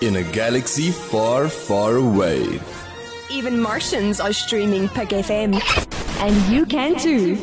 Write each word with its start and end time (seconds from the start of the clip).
In 0.00 0.14
a 0.14 0.22
galaxy 0.22 0.92
far, 0.92 1.48
far 1.48 1.96
away. 1.96 2.60
Even 3.32 3.60
Martians 3.60 4.20
are 4.20 4.32
streaming 4.32 4.88
PUK 4.88 5.08
FM. 5.08 5.60
And 6.20 6.52
you 6.52 6.64
can 6.66 6.96
too. 6.96 7.34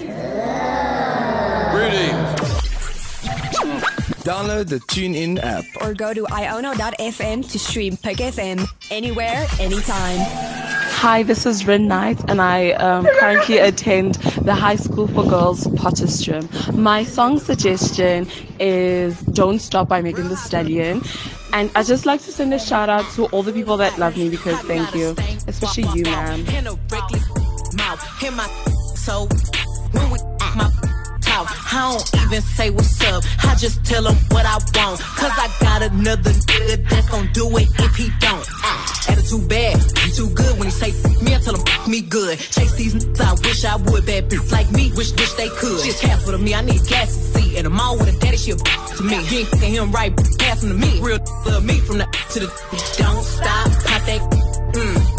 Greetings. 1.73 2.46
Download 4.23 4.70
the 4.70 4.79
TuneIn 4.88 5.44
app. 5.44 5.65
Or 5.81 5.94
go 5.94 6.13
to 6.13 6.23
iono.fm 6.23 7.52
to 7.52 7.60
stream 7.60 7.97
PUK 7.97 8.20
FM 8.20 8.65
anywhere, 8.90 9.46
anytime. 9.60 10.19
Hi, 10.99 11.24
this 11.24 11.46
is 11.46 11.67
Rin 11.67 11.90
Knight, 11.90 12.24
and 12.29 12.42
I 12.42 12.72
um, 12.72 13.06
currently 13.19 13.58
attend 13.58 14.15
the 14.46 14.56
High 14.56 14.78
School 14.78 15.08
for 15.08 15.26
Girls 15.26 15.65
Potchefstroom. 15.67 16.77
My 16.77 17.03
song 17.03 17.38
suggestion 17.38 18.30
is 18.62 19.20
Don't 19.23 19.59
Stop 19.59 19.90
by 19.90 20.02
Megan 20.02 20.30
Thee 20.30 20.38
Stallion. 20.38 21.02
And 21.55 21.72
I 21.73 21.84
just 21.84 22.05
like 22.05 22.22
to 22.23 22.34
send 22.34 22.53
a 22.53 22.59
shout 22.59 22.90
out 22.90 23.09
to 23.13 23.27
all 23.27 23.41
the 23.41 23.53
people 23.53 23.77
that 23.77 23.98
love 23.98 24.17
me 24.17 24.27
because 24.27 24.59
thank 24.64 24.94
you, 24.94 25.16
especially 25.48 25.88
you, 25.95 26.04
man. 31.44 31.48
I 31.71 31.98
don't 31.98 32.21
even 32.23 32.41
say 32.41 32.70
what's 32.70 33.02
up. 33.02 33.23
I 33.44 33.55
just 33.55 33.84
tell 33.85 34.07
him 34.07 34.16
what 34.30 34.45
I 34.45 34.55
want. 34.75 34.99
Cause 35.02 35.31
I 35.35 35.52
got 35.59 35.81
another 35.84 36.31
nigga 36.31 36.89
that's 36.89 37.09
gonna 37.09 37.31
do 37.34 37.58
it 37.58 37.67
if 37.80 37.95
he 37.95 38.09
don't. 38.20 38.45
Ah, 38.63 39.09
attitude 39.09 39.49
bad, 39.49 39.80
too 40.16 40.30
good 40.30 40.58
when 40.58 40.67
he 40.67 40.71
say 40.71 40.91
me. 41.23 41.35
I 41.35 41.39
tell 41.39 41.55
him 41.55 41.91
me 41.91 42.02
good. 42.02 42.39
Chase 42.39 42.73
these 42.73 42.95
niggas, 42.95 43.21
I 43.21 43.34
wish 43.34 43.66
I 43.66 43.75
would. 43.75 44.05
Bad 44.05 44.30
bitch 44.30 44.52
like 44.52 44.71
me, 44.71 44.91
wish 44.95 45.11
wish 45.13 45.34
they 45.34 45.49
could. 45.49 45.81
She's 45.81 45.99
half 45.99 46.27
of 46.27 46.41
me, 46.41 46.53
I 46.53 46.61
need 46.61 46.85
gas 46.88 47.16
to 47.16 47.39
see. 47.39 47.58
And 47.58 47.67
I'm 47.67 47.80
all 47.80 47.97
with 47.97 48.16
a 48.16 48.20
daddy, 48.20 48.38
she 48.38 48.52
a 48.52 48.55
to 48.55 49.03
me. 49.03 49.17
He 49.25 49.39
ain't 49.39 49.47
fucking 49.49 49.73
him 49.73 49.91
right, 49.91 50.16
pass 50.39 50.63
him 50.63 50.70
to 50.70 50.75
me. 50.75 51.02
Real 51.02 51.20
love 51.45 51.63
me 51.63 51.80
from 51.80 51.97
the 51.99 52.05
to 52.31 52.39
the. 52.39 52.47
Don't 52.97 53.23
stop, 53.23 53.72
pop 53.83 54.02
that. 54.05 54.22
Mm, 54.73 55.15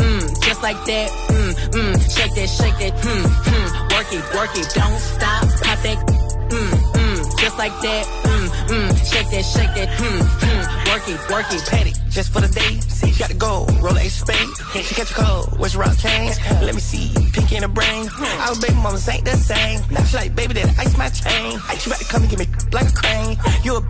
just 0.57 0.63
like 0.63 0.87
that. 0.87 1.11
Mm, 1.29 1.53
mm, 1.71 2.17
shake 2.17 2.35
that, 2.35 2.49
shake 2.49 2.79
that. 2.79 2.95
Mm, 3.03 3.25
mm, 3.25 3.93
work 3.93 4.13
it, 4.13 4.35
work 4.35 4.57
it. 4.57 4.73
Don't 4.75 4.99
stop, 4.99 5.45
pop 5.61 5.79
that. 5.83 6.27
Mm, 6.49 6.71
mm, 6.95 7.39
just 7.39 7.59
like 7.59 7.73
that, 7.83 8.07
mm, 8.07 8.49
mm, 8.71 8.91
shake 9.05 9.29
that, 9.31 9.45
shake 9.45 9.75
that, 9.75 9.89
mm, 9.99 10.21
mm, 10.47 10.65
work 10.87 11.03
it, 11.09 11.19
work 11.29 11.47
it, 11.51 11.67
petty, 11.67 11.93
just 12.09 12.33
for 12.33 12.41
the 12.41 12.47
day, 12.47 12.79
see, 12.87 13.11
got 13.19 13.31
to 13.31 13.35
go, 13.35 13.67
roll 13.83 13.99
a 13.99 14.09
spade, 14.09 14.49
she 14.73 14.95
catch 14.95 15.11
a 15.11 15.15
cold, 15.15 15.59
what's 15.59 15.75
rock 15.75 15.99
chains, 15.99 16.39
let 16.63 16.73
me 16.73 16.81
see, 16.81 17.11
pink 17.33 17.51
in 17.51 17.63
the 17.63 17.69
brain, 17.69 18.09
our 18.47 18.55
baby 18.61 18.75
mamas 18.75 19.09
ain't 19.09 19.25
the 19.25 19.37
same, 19.37 19.81
now 19.91 20.05
she 20.05 20.17
like, 20.17 20.37
baby, 20.37 20.55
that 20.55 20.79
ice 20.79 20.97
my 20.97 21.09
chain, 21.09 21.59
I 21.67 21.75
you 21.75 21.91
about 21.91 21.99
to 21.99 22.05
come 22.05 22.23
and 22.23 22.31
give 22.31 22.39
me 22.39 22.47
like 22.71 22.89
a 22.89 22.95
crane, 22.95 23.37
you 23.65 23.77
a, 23.77 23.83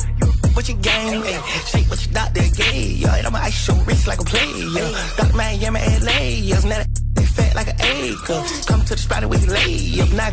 what 0.57 0.69
you 0.71 0.77
hey, 0.83 1.39
shake 1.67 1.89
what 1.91 2.01
you 2.07 2.13
doctor 2.13 2.49
gave, 2.57 2.97
yo, 2.97 3.11
and 3.11 3.27
I'ma 3.27 3.39
ice 3.41 3.69
your 3.69 3.77
wrist 3.85 4.07
like 4.07 4.21
a 4.21 4.25
player, 4.25 4.91
Dr. 5.17 5.37
Miami, 5.37 5.81
LA, 6.01 6.21
yo, 6.49 6.57
now 6.65 6.81
that 6.81 6.89
they 7.13 7.25
fat 7.27 7.55
like 7.55 7.69
an 7.69 7.77
acre, 7.79 8.43
come 8.67 8.81
to 8.87 8.95
the 8.95 8.99
spot 8.99 9.23
and 9.23 9.31
we 9.31 9.37
lay 9.37 10.01
up, 10.01 10.11
not 10.13 10.33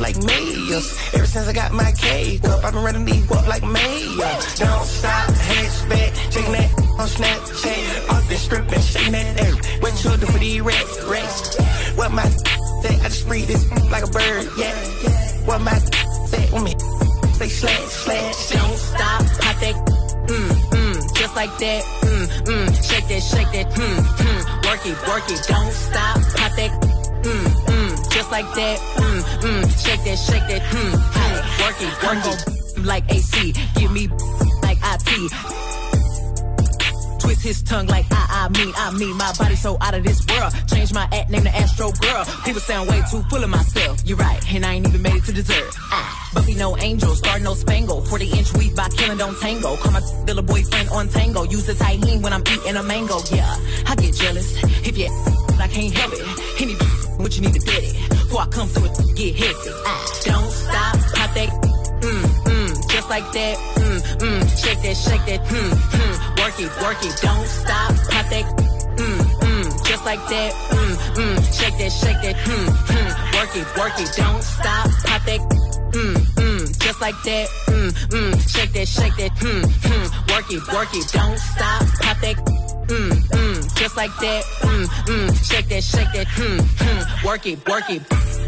like 0.00 0.16
mayors. 0.24 0.98
Ever 1.14 1.26
since 1.26 1.46
I 1.46 1.52
got 1.52 1.72
my 1.72 1.92
cake 1.92 2.42
up, 2.48 2.64
I've 2.64 2.72
been 2.72 2.82
running 2.82 3.04
these 3.04 3.30
up 3.30 3.46
like 3.46 3.62
mayor. 3.62 4.34
Don't 4.58 4.86
stop, 4.86 5.30
hatchback, 5.30 6.32
shaking 6.32 6.52
that 6.52 6.70
on 6.98 7.06
Snapchat. 7.06 8.10
Off 8.10 8.28
the 8.28 8.34
strip 8.34 8.72
and 8.72 8.82
shaking 8.82 9.12
that 9.12 9.40
air. 9.40 9.54
What 9.80 10.04
you 10.04 10.16
do 10.16 10.26
for 10.26 10.38
these 10.38 10.60
rats, 10.62 11.04
rats? 11.04 11.56
What 11.96 12.10
my 12.10 12.28
say? 12.82 12.98
I 13.00 13.08
just 13.08 13.28
breathe 13.28 13.46
this 13.46 13.70
like 13.92 14.02
a 14.02 14.10
bird, 14.10 14.48
yeah. 14.58 14.74
What 15.46 15.60
my 15.60 15.78
say? 16.26 16.50
When 16.50 16.64
me 16.64 16.74
say 17.34 17.48
slash, 17.48 17.88
slash. 18.04 18.63
Just 21.34 21.50
like 21.50 21.58
that, 21.58 21.82
mm, 22.02 22.26
mm. 22.44 22.88
Shake 22.88 23.08
that, 23.08 23.22
shake 23.22 23.52
that, 23.52 23.66
mm, 23.74 23.96
mm. 23.96 24.66
Work 24.66 24.86
it, 24.86 25.08
work 25.08 25.30
it, 25.30 25.42
don't 25.48 25.72
stop, 25.72 26.16
pop 26.36 26.52
that, 26.56 26.70
mm, 27.22 27.44
mm 27.66 28.10
just 28.10 28.30
like 28.30 28.46
that. 28.54 28.78
Mm, 28.78 29.22
mm, 29.42 29.84
shake 29.84 30.04
that, 30.04 30.18
shake 30.18 30.46
that. 30.48 30.62
Mm, 30.62 30.92
mm, 30.92 31.60
work 31.60 31.76
it, 31.80 32.02
work 32.02 32.78
it 32.78 32.84
like 32.84 33.10
AC. 33.10 33.52
Give 33.74 33.90
me 33.90 34.08
like 34.62 34.78
IT 34.82 35.73
twist 37.24 37.42
his 37.42 37.62
tongue 37.62 37.86
like 37.86 38.06
I, 38.10 38.44
I 38.44 38.48
mean, 38.58 38.72
I 38.76 38.90
mean, 38.92 39.16
my 39.16 39.32
body 39.38 39.56
so 39.56 39.76
out 39.80 39.94
of 39.94 40.04
this 40.04 40.24
world. 40.26 40.52
Change 40.68 40.92
my 40.92 41.08
act, 41.12 41.30
name 41.30 41.44
the 41.44 41.54
Astro 41.56 41.90
Girl. 41.92 42.24
People 42.44 42.60
sound 42.60 42.88
way 42.88 43.00
too 43.10 43.22
full 43.30 43.42
of 43.42 43.50
myself. 43.50 44.00
You're 44.04 44.18
right, 44.18 44.40
and 44.54 44.64
I 44.64 44.74
ain't 44.74 44.86
even 44.86 45.02
made 45.02 45.16
it 45.16 45.24
to 45.24 45.32
dessert. 45.32 45.70
Ah, 45.90 46.30
but 46.34 46.46
we 46.46 46.54
no 46.54 46.76
angel, 46.78 47.14
start 47.14 47.42
no 47.42 47.54
spangle. 47.54 48.04
40 48.04 48.30
inch 48.38 48.52
weave 48.54 48.76
by 48.76 48.88
killing 48.90 49.18
don't 49.18 49.38
tango. 49.40 49.76
Call 49.76 49.92
my 49.92 50.00
little 50.26 50.42
boyfriend 50.42 50.88
on 50.90 51.08
tango. 51.08 51.44
Use 51.44 51.66
the 51.66 51.72
tahini 51.72 52.22
when 52.22 52.32
I'm 52.32 52.42
eating 52.42 52.76
a 52.76 52.82
mango. 52.82 53.18
Yeah, 53.32 53.56
I 53.86 53.94
get 53.96 54.14
jealous 54.14 54.62
if 54.86 54.96
you 54.98 55.08
I 55.58 55.68
can't 55.68 55.92
help 55.94 56.12
it. 56.12 56.62
Any 56.62 56.74
what 57.16 57.34
you 57.36 57.42
need 57.42 57.54
to 57.54 57.60
get 57.60 57.82
it. 57.82 58.10
Before 58.10 58.42
I 58.42 58.46
come 58.48 58.68
through 58.68 58.86
it, 58.86 59.16
get 59.16 59.34
hectic. 59.36 59.72
Ah, 59.86 60.20
don't 60.24 60.50
stop, 60.50 60.92
pop 61.14 61.34
that, 61.34 61.63
mm, 63.04 63.10
just 63.10 63.10
like 63.10 63.32
that, 63.32 63.56
mm, 63.76 64.00
mm, 64.18 64.64
shake 64.64 64.82
that, 64.82 64.96
shake 64.96 65.24
that, 65.26 65.40
mm, 65.46 65.70
mm, 65.70 66.40
work 66.40 66.60
it, 66.60 66.82
work 66.82 67.04
it, 67.04 67.20
don't 67.22 67.46
stop, 67.46 67.94
pop 68.10 68.30
that, 68.30 68.44
mm, 68.96 69.18
mm, 69.40 69.86
just 69.86 70.04
like 70.04 70.20
that, 70.28 70.52
mm, 70.70 70.96
mm, 71.14 71.36
shake 71.52 71.78
that, 71.78 71.92
shake 71.92 72.22
that, 72.22 72.36
mm, 72.36 72.66
mm, 72.66 73.10
work 73.34 73.56
it, 73.56 73.76
work 73.76 74.00
it, 74.00 74.16
don't 74.16 74.42
stop, 74.42 74.90
pop 75.04 75.24
that, 75.24 75.40
mm, 75.92 76.14
mm, 76.14 76.78
just 76.80 77.00
like 77.00 77.14
that, 77.24 77.48
mm, 77.66 77.90
mm, 78.08 78.50
shake 78.50 78.72
that, 78.72 78.88
shake 78.88 79.16
that, 79.16 79.32
mm, 79.36 79.62
mm, 79.62 80.30
work 80.30 80.50
it, 80.50 80.72
work 80.72 80.94
it, 80.94 81.12
don't 81.12 81.38
stop, 81.38 81.82
pop 82.00 82.20
that 82.20 82.36
mm, 82.86 83.10
mm, 83.10 83.74
just 83.76 83.96
like 83.96 84.14
that, 84.20 84.44
mm, 84.62 84.84
mm, 84.84 85.50
shake 85.50 85.68
that, 85.68 85.82
shake 85.82 86.12
that, 86.14 86.26
mm, 86.26 86.58
mm, 86.58 87.24
work 87.24 87.46
it, 87.46 87.68
work 87.68 87.84
it. 87.90 88.43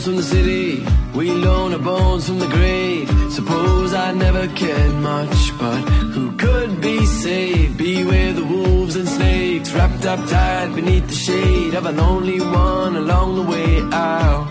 Souls 0.00 0.06
from 0.06 0.16
the 0.16 0.22
city, 0.22 0.84
we 1.14 1.30
loan 1.30 1.72
our 1.72 1.78
bones 1.78 2.26
from 2.26 2.38
the 2.38 2.46
grave. 2.46 3.08
Suppose 3.32 3.92
I 3.94 4.12
never 4.12 4.46
cared 4.48 4.94
much, 4.94 5.58
but 5.58 5.80
who 6.14 6.32
could 6.36 6.80
be 6.80 7.04
saved? 7.06 7.76
Beware 7.76 8.32
the 8.32 8.44
wolves 8.44 8.96
and 8.96 9.08
snakes, 9.08 9.72
wrapped 9.72 10.04
up 10.04 10.20
tight 10.28 10.74
beneath 10.74 11.06
the 11.08 11.14
shade 11.14 11.74
of 11.74 11.86
a 11.86 11.92
lonely 11.92 12.40
one 12.40 12.96
along 12.96 13.36
the 13.36 13.46
way 13.54 13.80
out. 13.92 14.46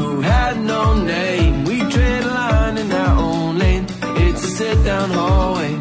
Who 0.00 0.20
had 0.20 0.60
no 0.60 0.82
name, 0.94 1.64
we 1.64 1.78
tread 1.92 2.22
a 2.24 2.32
line 2.40 2.78
in 2.78 2.92
our 2.92 3.18
own 3.18 3.58
lane. 3.58 3.86
It's 4.24 4.44
a 4.44 4.50
sit 4.58 4.84
down 4.84 5.10
hallway, 5.10 5.72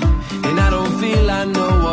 and 0.47 0.59
I 0.59 0.70
don't 0.70 1.00
feel 1.00 1.32
I 1.32 1.46
know 1.46 1.84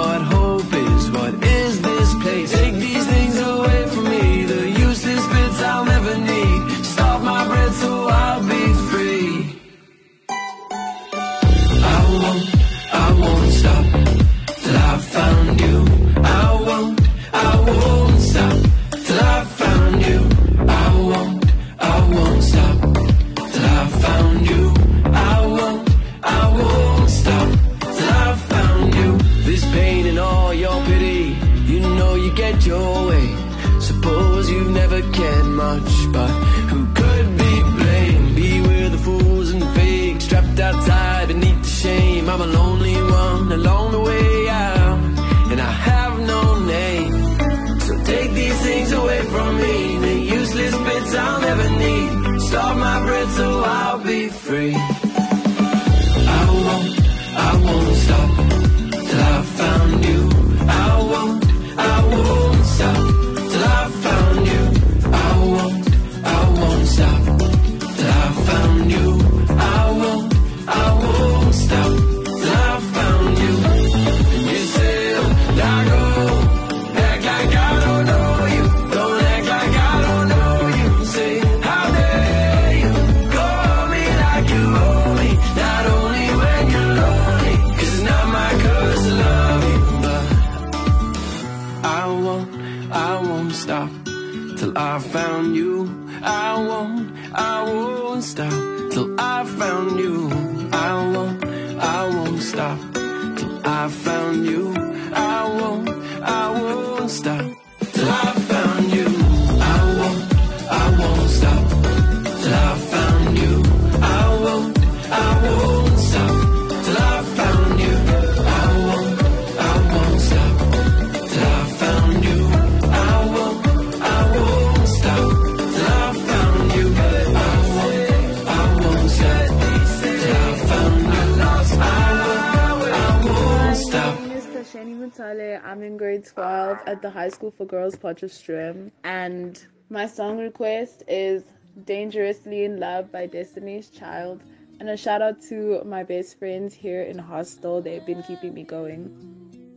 School 137.42 137.50
for 137.50 137.64
Girls 137.64 137.96
Potchefstroom. 137.96 138.92
And 139.02 139.60
my 139.90 140.06
song 140.06 140.38
request 140.38 141.02
is 141.08 141.42
Dangerously 141.86 142.62
in 142.62 142.78
Love 142.78 143.10
by 143.10 143.26
Destiny's 143.26 143.88
Child. 143.88 144.44
And 144.78 144.88
a 144.88 144.96
shout 144.96 145.22
out 145.22 145.42
to 145.48 145.82
my 145.84 146.04
best 146.04 146.38
friends 146.38 146.72
here 146.72 147.02
in 147.02 147.18
Hostel. 147.18 147.82
They've 147.82 148.06
been 148.06 148.22
keeping 148.22 148.54
me 148.54 148.62
going. 148.62 149.10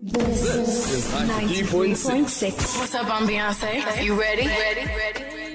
This, 0.03 0.41
this 0.43 0.91
is 0.91 1.11
93.6. 1.11 2.77
What's 2.77 2.93
up, 2.93 3.09
I'm 3.09 3.27
Beyonce. 3.27 3.83
Are 3.83 3.99
you 3.99 4.13
ready? 4.13 4.45
Ready? 4.45 4.85
Ready? 4.85 5.23
ready? 5.23 5.54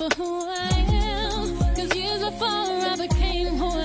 for 0.00 0.08
who 0.16 0.48
I 0.48 0.86
am. 0.92 1.58
Cause 1.74 1.94
years 1.94 2.20
before 2.24 2.48
I 2.48 2.96
became 2.96 3.48
who 3.48 3.68
I 3.68 3.79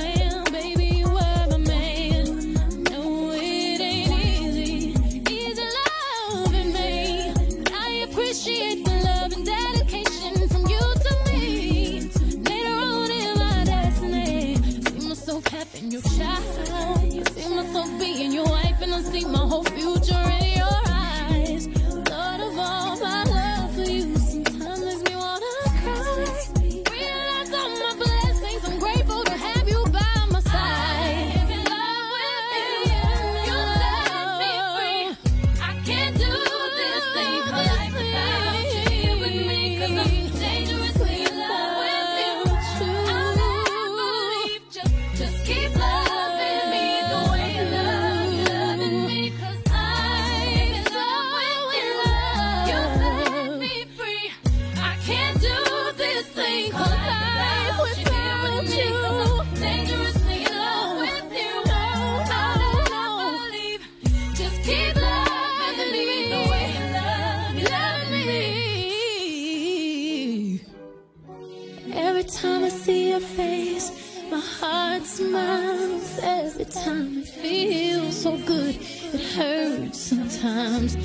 your 73.20 73.28
face. 73.30 74.20
My 74.30 74.40
heart 74.40 75.04
smiles 75.04 76.20
every 76.22 76.66
time. 76.66 77.20
It 77.20 77.28
feels 77.28 78.22
so 78.24 78.36
good, 78.40 78.76
it 78.76 79.22
hurts 79.36 80.00
sometimes. 80.00 80.98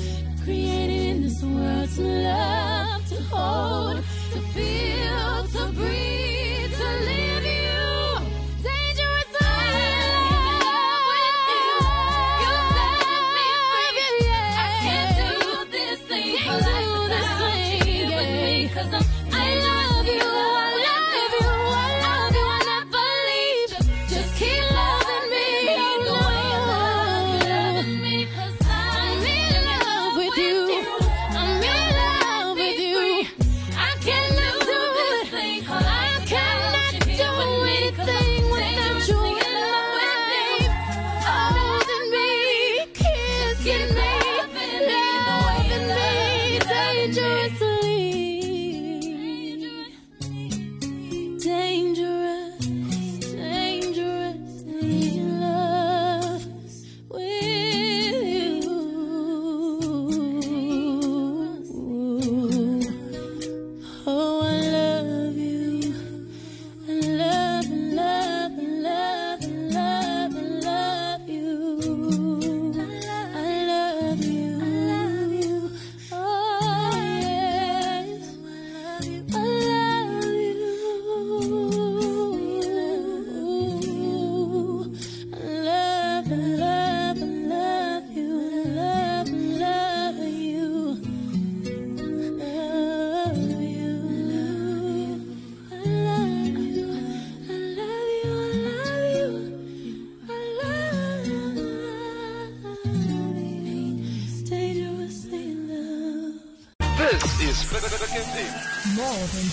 Created 0.43 1.01
in 1.11 1.21
this 1.21 1.41
world 1.41 1.89
to 1.95 2.01
love, 2.01 3.07
to 3.09 3.21
hold, 3.31 4.03
to 4.33 4.41
feel, 4.53 5.47
to 5.53 5.73
breathe. 5.73 6.10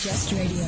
Just 0.09 0.33
Radio. 0.33 0.65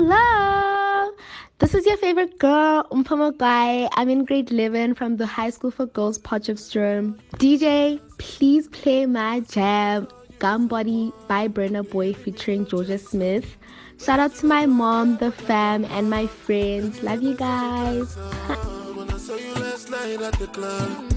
Hello. 0.00 1.10
This 1.58 1.74
is 1.74 1.84
your 1.84 1.98
favorite 1.98 2.38
girl, 2.38 2.84
Umpama 2.90 3.36
Guy. 3.36 3.86
I'm 3.92 4.08
in 4.08 4.24
grade 4.24 4.50
11 4.50 4.94
from 4.94 5.18
the 5.18 5.26
High 5.26 5.50
School 5.50 5.70
for 5.70 5.84
Girls 5.84 6.18
Potchefstroom. 6.18 7.18
DJ, 7.32 8.00
please 8.16 8.66
play 8.68 9.04
my 9.04 9.40
jam, 9.40 10.08
Gum 10.38 10.68
Body 10.68 11.12
by 11.26 11.48
Burna 11.48 11.86
Boy 11.86 12.14
featuring 12.14 12.64
Jorja 12.64 12.98
Smith. 12.98 13.58
Shout 14.00 14.20
out 14.20 14.34
to 14.36 14.46
my 14.46 14.64
mom, 14.64 15.18
the 15.18 15.32
fam, 15.32 15.84
and 15.84 16.08
my 16.08 16.26
friends. 16.26 17.02
Love 17.02 17.22
you 17.22 17.34
guys. 17.34 18.16
When 18.16 19.10
I 19.10 19.18
saw 19.18 19.36
you 19.36 19.52
last 19.56 19.90
night 19.90 20.22
at 20.22 20.38
the 20.38 20.46
club, 20.46 21.12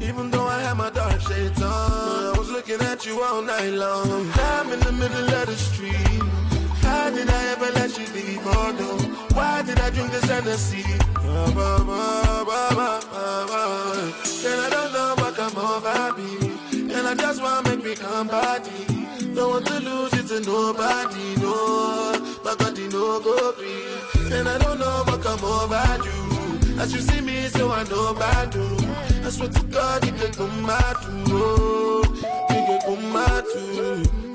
even 0.00 0.30
though 0.30 0.46
I 0.46 0.60
had 0.60 0.74
my 0.74 0.90
dark 0.90 1.20
shades 1.20 1.60
on, 1.60 1.72
I 1.72 2.38
was 2.38 2.48
looking 2.48 2.80
at 2.82 3.04
you 3.04 3.20
all 3.24 3.42
night 3.42 3.70
long. 3.70 4.30
I'm 4.34 4.72
in 4.72 4.78
the 4.78 4.92
middle 4.92 5.34
of 5.34 5.46
the 5.46 5.56
street. 5.56 6.47
How 7.08 7.14
did 7.14 7.30
I 7.30 7.44
ever 7.52 7.70
let 7.72 7.98
you 7.98 8.04
leave? 8.12 8.42
Oh 8.44 8.70
why 9.32 9.62
did 9.62 9.80
I 9.80 9.88
drink 9.88 10.12
this 10.12 10.24
Hennessy? 10.24 10.82
Ba, 11.14 11.50
ba, 11.56 11.78
ba, 11.82 12.44
ba, 12.44 12.76
ba, 12.76 13.00
I 14.60 14.68
don't 14.68 14.92
know 14.92 15.14
what 15.16 15.34
come 15.34 15.56
over 15.56 16.12
me. 16.18 16.92
And 16.92 17.06
I 17.06 17.14
just 17.14 17.40
want 17.40 17.64
to 17.64 17.76
make 17.76 17.82
me 17.82 17.94
come 17.94 18.28
body. 18.28 18.84
Don't 19.34 19.50
want 19.52 19.66
to 19.68 19.80
lose 19.80 20.12
it 20.12 20.28
to 20.28 20.40
nobody, 20.40 21.36
no. 21.40 22.12
But 22.44 22.58
God, 22.58 22.76
know, 22.76 23.20
go 23.20 23.52
free. 23.52 24.36
And 24.36 24.46
I 24.46 24.58
don't 24.58 24.78
know 24.78 25.02
what 25.06 25.22
come 25.22 25.42
over 25.42 25.80
you. 26.04 26.78
As 26.78 26.92
you 26.92 27.00
see 27.00 27.22
me, 27.22 27.48
so 27.48 27.70
I 27.70 27.84
know 27.84 28.12
bad 28.12 28.50
do. 28.50 28.76
I 29.24 29.30
swear 29.30 29.48
to 29.48 29.62
God, 29.68 30.04
you 30.04 30.12
can 30.12 30.32
come 30.34 30.66
too. 31.00 31.24
Oh, 31.30 32.02
you 32.50 32.60
can 32.68 32.80
come 32.82 33.12
mad 33.14 33.44
too. 33.50 34.27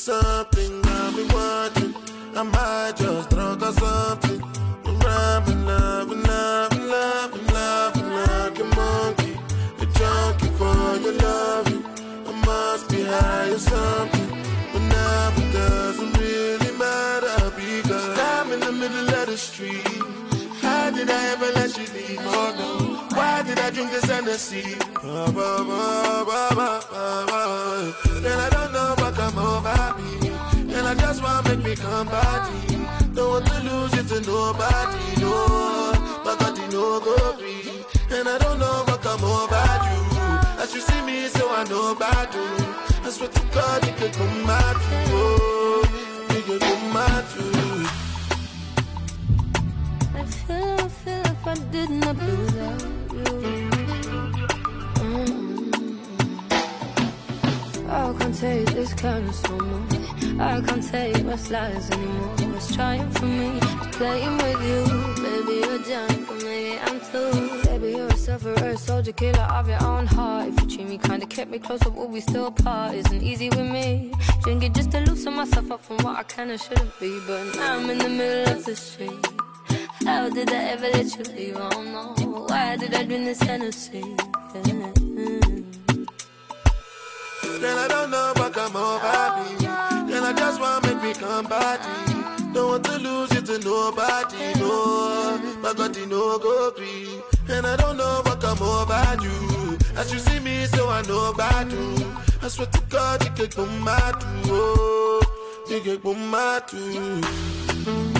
Something 0.00 0.80
I've 0.86 1.14
been 1.14 1.28
watching. 1.28 1.94
I 2.34 2.92
just 2.96 3.28
drunk 3.28 3.60
or 3.62 3.72
something. 3.72 4.42
I'm 4.86 4.98
rapping, 4.98 5.66
loving, 5.66 6.22
loving, 6.22 6.86
loving, 6.88 7.46
loving 7.48 8.10
like 8.10 8.58
a 8.58 8.64
monkey. 8.80 9.34
A 9.82 9.86
junkie 9.98 10.52
for 10.58 10.96
your 11.04 11.12
loving. 11.12 11.84
I 12.26 12.32
must 12.46 12.88
be 12.88 13.02
high 13.02 13.50
or 13.50 13.58
something. 13.58 14.28
But 14.72 14.84
now 14.96 15.32
it 15.36 15.52
doesn't 15.52 16.18
really 16.18 16.72
matter 16.78 17.52
because 17.54 18.18
I'm 18.18 18.52
in 18.52 18.60
the 18.60 18.72
middle 18.72 19.14
of 19.20 19.26
the 19.26 19.36
street. 19.36 19.86
How 20.62 20.90
did 20.90 21.10
I 21.10 21.22
ever 21.32 21.52
let 21.52 21.76
you 21.76 21.86
leave? 21.92 22.20
Oh 22.22 22.54
no. 22.58 22.89
Why 23.20 23.42
did 23.42 23.58
I 23.58 23.68
drink 23.68 23.90
this 23.90 24.04
Hennessy? 24.04 24.62
Ba, 25.02 25.30
ba, 25.36 26.24
ba. 26.58 26.70
And 28.16 28.40
I 28.46 28.48
don't 28.48 28.72
know 28.72 28.94
what 28.96 29.14
come 29.14 29.38
over 29.38 29.80
me. 30.00 30.30
And 30.74 30.86
I 30.88 30.94
just 30.94 31.22
want 31.22 31.44
to 31.44 31.56
make 31.56 31.64
me 31.66 31.76
come 31.76 32.06
body. 32.08 32.78
Don't 33.14 33.30
want 33.30 33.46
to 33.46 33.58
lose 33.68 33.92
it 34.00 34.06
to 34.08 34.20
nobody, 34.24 35.20
no. 35.20 35.36
But 36.24 36.38
God, 36.40 36.56
you 36.56 36.68
know, 36.68 37.00
go 37.00 37.16
free. 37.36 37.84
And 38.16 38.26
I 38.26 38.38
don't 38.38 38.58
know 38.58 38.84
what 38.88 39.02
come 39.02 39.22
over 39.22 39.68
you. 39.90 40.00
As 40.62 40.74
you 40.74 40.80
see 40.80 41.02
me, 41.02 41.28
so 41.28 41.44
I 41.50 41.64
know 41.64 41.92
about 41.92 42.32
you. 42.32 42.48
I 43.04 43.10
swear 43.10 43.28
to 43.28 43.42
God, 43.52 43.86
you 43.86 43.92
can 44.00 44.12
come 44.12 44.48
out 44.48 44.80
too. 45.08 45.39
I 59.30 60.60
can't 60.66 60.82
take 60.82 61.24
my 61.24 61.36
lies 61.50 61.88
anymore. 61.92 62.34
It's 62.56 62.74
trying 62.74 63.08
for 63.12 63.26
me, 63.26 63.60
playing 63.92 64.36
with 64.38 64.60
you. 64.70 64.82
Baby, 65.22 65.52
you're 65.64 65.78
drunk, 65.78 66.26
but 66.26 66.42
maybe 66.42 66.78
I'm 66.80 67.00
too. 67.00 67.62
Baby, 67.62 67.90
you're 67.96 68.08
a 68.08 68.16
sufferer, 68.16 68.76
soldier, 68.76 69.12
killer 69.12 69.42
of 69.42 69.68
your 69.68 69.82
own 69.84 70.06
heart. 70.06 70.48
If 70.48 70.60
you 70.62 70.66
treat 70.76 70.88
me 70.88 70.98
kinda 70.98 71.26
kept 71.26 71.48
me 71.48 71.60
closer, 71.60 71.90
will 71.90 72.08
we 72.08 72.20
still 72.20 72.46
apart? 72.48 72.96
Isn't 72.96 73.22
easy 73.22 73.50
with 73.50 73.70
me. 73.70 74.12
Drink 74.42 74.64
it 74.64 74.74
just 74.74 74.90
to 74.90 75.00
loosen 75.00 75.34
myself 75.34 75.70
up 75.70 75.84
from 75.84 75.98
what 75.98 76.16
I 76.16 76.24
can 76.24 76.50
and 76.50 76.60
shouldn't 76.60 76.98
be. 76.98 77.20
But 77.24 77.54
now 77.54 77.78
I'm 77.78 77.88
in 77.88 77.98
the 77.98 78.08
middle 78.08 78.56
of 78.56 78.64
the 78.64 78.74
street. 78.74 79.26
How 80.04 80.28
did 80.28 80.50
I 80.50 80.62
ever 80.74 80.88
let 80.88 81.16
you 81.16 81.24
leave? 81.34 81.56
Oh, 81.56 81.66
I 81.66 81.70
don't 81.70 81.92
know. 81.92 82.46
Why 82.48 82.76
did 82.76 82.94
I 82.94 83.04
drink 83.04 83.26
this 83.26 83.42
Hennessy? 83.42 84.16
Then 87.60 87.76
I 87.76 87.88
don't 87.88 88.10
know 88.10 88.32
what 88.36 88.52
come 88.54 88.74
over 88.74 89.28
me. 89.36 89.66
Then 90.10 90.24
I 90.24 90.32
just 90.32 90.60
want 90.60 90.82
to 90.82 90.94
make 90.94 91.02
me 91.02 91.12
come 91.12 91.46
body. 91.46 91.84
Don't 92.54 92.68
want 92.68 92.84
to 92.84 92.98
lose 92.98 93.32
it 93.32 93.44
to 93.46 93.58
nobody, 93.58 94.58
no. 94.58 95.38
But 95.62 95.76
God, 95.76 95.94
you 95.94 96.06
know, 96.06 96.38
go 96.38 96.70
free. 96.72 97.20
And 97.48 97.66
I 97.66 97.76
don't 97.76 97.98
know 97.98 98.22
what 98.24 98.40
come 98.40 98.62
over 98.62 99.16
you. 99.22 99.78
As 99.96 100.10
you 100.12 100.18
see 100.18 100.40
me, 100.40 100.64
so 100.66 100.88
I 100.88 101.02
know 101.02 101.30
about 101.30 101.70
you. 101.70 102.10
I 102.42 102.48
swear 102.48 102.66
to 102.66 102.80
God, 102.88 103.24
you 103.24 103.30
can 103.32 103.48
come 103.48 103.84
too. 104.20 104.52
Oh, 104.52 105.20
you 105.68 105.80
can 105.80 106.00
come 106.00 106.30
mad 106.30 106.66
too. 106.66 108.19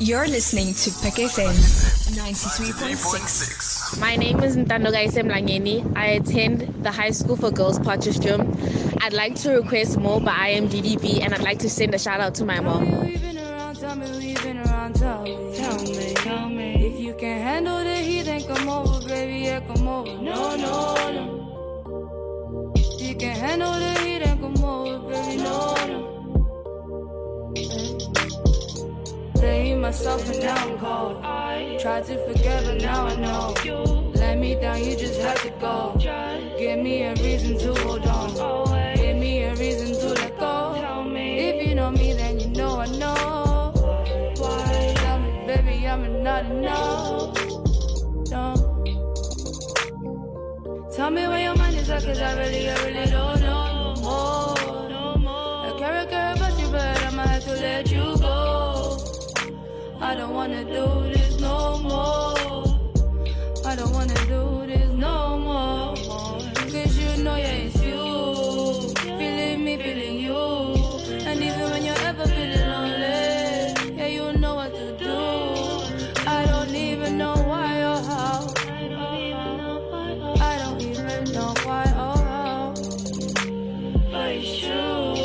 You're 0.00 0.28
listening 0.28 0.74
to 0.74 0.90
PUK 1.02 1.26
FM 1.26 1.50
93.6. 2.14 3.98
My 4.00 4.14
name 4.14 4.38
is 4.44 4.56
Ntandogaise 4.56 5.14
Mlangeni. 5.24 5.82
I 5.96 6.10
attend 6.10 6.84
the 6.84 6.92
High 6.92 7.10
School 7.10 7.34
for 7.34 7.50
Girls 7.50 7.80
Potchefstroom. 7.80 8.56
I'd 9.02 9.12
like 9.12 9.34
to 9.42 9.54
request 9.54 9.98
more 9.98 10.20
by 10.20 10.52
IMDDB 10.52 11.20
and 11.20 11.34
I'd 11.34 11.42
like 11.42 11.58
to 11.60 11.68
send 11.68 11.96
a 11.96 11.98
shout 11.98 12.20
out 12.20 12.36
to 12.36 12.44
my 12.44 12.60
mom. 12.60 12.86
Tell 12.86 13.02
me, 15.22 15.36
tell 15.56 15.82
me, 15.82 16.14
tell 16.14 16.48
me. 16.48 16.86
If 16.86 17.00
you 17.00 17.14
can 17.14 17.42
handle 17.42 17.82
the 17.82 17.96
heat, 17.96 18.22
then 18.22 18.44
come 18.44 18.68
over, 18.68 19.04
baby, 19.08 19.46
yeah, 19.46 19.58
come 19.66 19.88
over. 19.88 20.16
No, 20.22 20.54
no, 20.54 20.94
no. 21.10 22.72
If 22.76 23.02
you 23.02 23.16
can 23.16 23.34
handle 23.34 23.72
the 23.72 23.94
heat, 24.00 24.20
then 24.20 24.38
come 24.40 24.62
over, 24.62 25.08
baby, 25.08 25.38
no, 25.38 25.42
no. 25.42 25.47
Myself 29.78 30.28
and 30.28 30.40
now 30.40 30.56
I'm 30.56 30.78
cold. 30.78 31.22
Tried 31.80 32.04
to 32.06 32.18
forget, 32.26 32.64
but 32.64 32.80
now 32.82 33.06
I 33.06 33.16
know. 33.16 33.54
Let 34.14 34.38
me 34.38 34.54
down, 34.56 34.82
you 34.84 34.96
just 34.96 35.20
had 35.20 35.36
to 35.38 35.50
go. 35.60 35.94
Give 36.58 36.78
me 36.80 37.02
a 37.02 37.14
reason 37.14 37.56
to 37.58 37.74
hold 37.82 38.04
on. 38.06 38.96
Give 38.96 39.16
me 39.16 39.42
a 39.44 39.54
reason 39.54 39.92
to 40.00 40.08
let 40.14 40.38
go. 40.38 40.74
If 41.16 41.66
you 41.66 41.74
know 41.74 41.90
me, 41.90 42.12
then 42.14 42.40
you 42.40 42.48
know 42.48 42.80
I 42.80 42.86
know. 42.86 43.72
Why? 44.38 44.92
Tell 44.96 45.18
me, 45.20 45.46
baby, 45.46 45.86
I'm 45.86 46.22
not 46.22 46.44
enough. 46.46 47.34
No. 48.30 48.54
Tell 50.94 51.10
me 51.10 51.28
where 51.28 51.40
your 51.40 51.56
mind 51.56 51.76
is 51.76 51.88
at, 51.88 52.02
cause 52.02 52.20
I 52.20 52.36
really, 52.38 52.68
I 52.68 52.74
really 52.84 53.10
don't 53.10 53.40
know 53.40 53.94
No 53.94 55.16
more. 55.16 55.66
I 55.66 55.78
care, 55.78 55.92
I 55.92 56.06
care 56.06 56.32
about 56.34 56.60
you, 56.60 56.68
but 56.68 57.02
I'ma 57.04 57.22
have 57.22 57.44
to 57.44 57.52
let 57.52 57.90
you. 57.90 58.17
I 60.00 60.14
don't 60.14 60.32
wanna 60.32 60.64
do 60.64 61.10
this 61.12 61.40
no 61.40 61.78
more. 61.78 62.64
I 63.66 63.74
don't 63.76 63.92
wanna 63.92 64.14
do 64.26 64.64
this 64.66 64.90
no 64.92 65.38
more. 65.38 65.96
Cause 66.54 66.96
you 66.98 67.22
know, 67.24 67.36
yeah, 67.36 67.66
it's 67.66 67.82
you. 67.82 68.94
Feeling 69.18 69.64
me, 69.64 69.76
feeling 69.76 70.20
you. 70.20 70.36
And 71.26 71.42
even 71.42 71.70
when 71.70 71.84
you're 71.84 71.98
ever 71.98 72.26
feeling 72.26 72.68
lonely, 72.68 73.96
yeah, 73.96 74.06
you 74.06 74.32
know 74.38 74.54
what 74.54 74.72
to 74.72 74.96
do. 74.96 75.18
I 76.26 76.46
don't 76.46 76.74
even 76.74 77.18
know 77.18 77.34
why 77.34 77.82
or 77.82 78.00
how. 78.10 78.54
I 80.40 80.58
don't 80.58 80.80
even 80.80 81.24
know 81.32 81.54
why 81.64 81.84
or 81.84 82.16
how. 82.30 82.74
But 84.12 84.30
it's 84.30 84.58
true. 84.60 85.16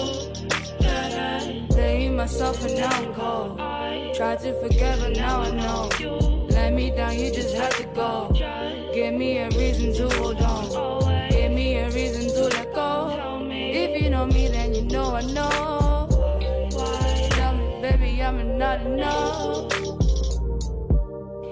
Blame 1.69 2.15
myself 2.15 2.65
and 2.65 2.75
now 2.75 2.89
I'm 2.89 3.13
cold. 3.13 3.72
Tried 4.13 4.41
to 4.41 4.53
forget, 4.62 5.00
but 5.00 5.15
now 5.15 5.41
I 5.41 5.50
know. 5.50 5.89
Let 6.50 6.74
me 6.74 6.91
down, 6.91 7.17
you 7.17 7.34
just 7.34 7.55
had 7.55 7.72
to 7.72 7.84
go. 7.96 8.29
Give 8.93 9.12
me 9.12 9.39
a 9.39 9.50
reason 9.50 9.91
to 9.96 10.15
hold 10.17 10.39
on. 10.39 11.29
Give 11.32 11.51
me 11.51 11.77
a 11.77 11.89
reason 11.89 12.27
to 12.36 12.43
let 12.43 12.72
go. 12.75 13.50
If 13.50 14.00
you 14.00 14.12
know 14.12 14.27
me, 14.27 14.50
then 14.50 14.75
you 14.75 14.84
know 14.84 15.15
I 15.15 15.22
know. 15.24 16.08
Tell 17.32 17.58
me, 17.58 17.82
baby, 17.82 18.22
I'm 18.22 18.55
not 18.55 18.82
enough. 18.82 19.74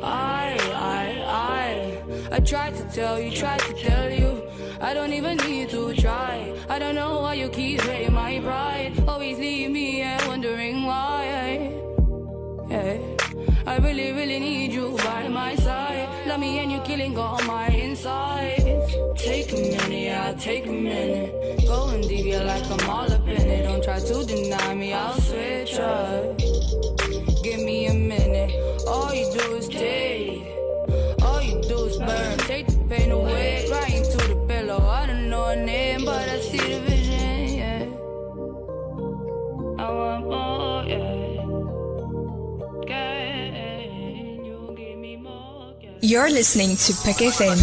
I, 0.03 0.55
I, 0.75 1.23
I, 1.25 2.35
I 2.35 2.39
tried 2.41 2.75
to 2.75 2.83
tell 2.93 3.19
you, 3.19 3.31
tried 3.31 3.61
to 3.61 3.73
tell 3.73 4.11
you. 4.11 4.47
I 4.79 4.93
don't 4.93 5.13
even 5.13 5.37
need 5.37 5.71
to 5.71 5.95
try. 5.95 6.55
I 6.69 6.77
don't 6.77 6.93
know 6.93 7.21
why 7.21 7.33
you 7.33 7.49
keep 7.49 7.81
hurting 7.81 8.13
my 8.13 8.39
pride. 8.39 8.93
Always 9.07 9.39
leave 9.39 9.71
me 9.71 10.01
wondering. 10.27 10.80
I 13.67 13.77
really, 13.77 14.11
really 14.11 14.39
need 14.39 14.73
you 14.73 14.97
by 14.97 15.27
my 15.27 15.55
side. 15.55 16.09
Love 16.27 16.39
me 16.39 16.59
and 16.59 16.71
you 16.71 16.79
killing 16.81 17.17
all 17.17 17.39
my 17.43 17.67
insides. 17.67 18.95
Take 19.15 19.51
a 19.51 19.55
minute, 19.55 19.91
yeah, 19.91 20.33
take 20.33 20.65
a 20.67 20.71
minute. 20.71 21.65
Going 21.67 22.01
deep, 22.01 22.25
yeah, 22.25 22.43
like 22.43 22.65
I'm 22.71 22.89
all 22.89 23.11
up 23.11 23.27
in 23.27 23.41
it. 23.41 23.63
Don't 23.63 23.83
try 23.83 23.99
to 23.99 24.25
deny 24.25 24.73
me, 24.73 24.93
I'll 24.93 25.13
switch 25.19 25.75
up. 25.75 26.37
Give 27.43 27.59
me 27.59 27.87
a 27.87 27.93
minute. 27.93 28.51
All 28.87 29.13
you 29.13 29.31
do 29.33 29.55
is 29.55 29.67
take. 29.67 30.43
All 31.21 31.41
you 31.41 31.61
do 31.61 31.85
is 31.85 31.97
burn. 31.97 32.37
Take 32.39 32.67
the 32.67 32.77
pain 32.89 33.11
away. 33.11 33.65
Crying 33.69 34.03
to 34.03 34.17
the 34.17 34.35
pillow. 34.47 34.87
I 34.87 35.05
don't 35.05 35.29
know 35.29 35.45
her 35.45 35.55
name, 35.55 36.05
but 36.05 36.27
I 36.27 36.39
see 36.39 36.57
the 36.57 36.79
vision, 36.81 37.57
yeah. 37.57 37.85
I 39.83 39.91
want 39.91 40.25
more, 40.27 40.70
You're 46.11 46.29
listening 46.29 46.75
to 46.75 46.91
PUK 47.05 47.31
FM 47.31 47.55